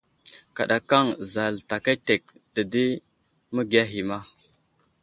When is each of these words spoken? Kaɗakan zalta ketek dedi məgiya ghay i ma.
Kaɗakan 0.55 1.07
zalta 1.31 1.75
ketek 1.85 2.23
dedi 2.53 2.85
məgiya 3.53 3.83
ghay 3.89 4.01
i 4.01 4.07
ma. 4.09 4.17